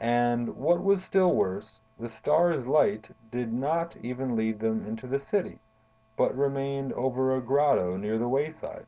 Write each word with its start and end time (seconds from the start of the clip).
And 0.00 0.56
what 0.56 0.82
was 0.82 1.04
still 1.04 1.34
worse, 1.34 1.82
the 2.00 2.08
Star's 2.08 2.66
light 2.66 3.10
did 3.30 3.52
not 3.52 3.94
even 3.98 4.34
lead 4.34 4.58
them 4.58 4.86
into 4.86 5.06
the 5.06 5.18
city, 5.18 5.58
but 6.16 6.34
remained 6.34 6.94
over 6.94 7.36
a 7.36 7.42
grotto 7.42 7.98
near 7.98 8.16
the 8.16 8.26
wayside. 8.26 8.86